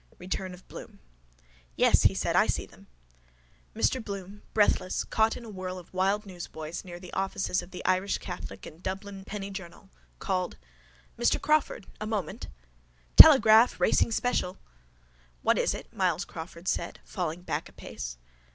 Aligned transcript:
RETURN 0.17 0.55
OF 0.55 0.67
BLOOM 0.67 0.97
—Yes, 1.75 2.01
he 2.05 2.15
said. 2.15 2.35
I 2.35 2.47
see 2.47 2.65
them. 2.65 2.87
Mr 3.75 4.03
Bloom, 4.03 4.41
breathless, 4.51 5.03
caught 5.03 5.37
in 5.37 5.45
a 5.45 5.49
whirl 5.51 5.77
of 5.77 5.93
wild 5.93 6.25
newsboys 6.25 6.83
near 6.83 6.99
the 6.99 7.13
offices 7.13 7.61
of 7.61 7.69
the 7.69 7.85
Irish 7.85 8.17
Catholic 8.17 8.65
and 8.65 8.81
Dublin 8.81 9.23
Penny 9.25 9.51
Journal, 9.51 9.91
called: 10.17 10.57
—Mr 11.19 11.39
Crawford! 11.39 11.85
A 12.01 12.07
moment! 12.07 12.47
—Telegraph! 13.15 13.79
Racing 13.79 14.11
special! 14.11 14.57
—What 15.43 15.59
is 15.59 15.75
it? 15.75 15.93
Myles 15.93 16.25
Crawford 16.25 16.67
said, 16.67 16.99
falling 17.03 17.43
back 17.43 17.69
a 17.69 17.71
pace. 17.71 18.17